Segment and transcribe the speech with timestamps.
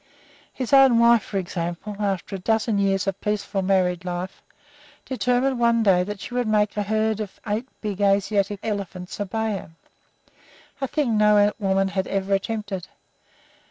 [0.51, 4.41] His own wife, for example, after a dozen years of peaceful married life,
[5.05, 9.57] determined one day that she would make a herd of eight big Asiatic elephants obey
[9.57, 9.71] her,
[10.81, 12.87] a thing no woman had ever attempted.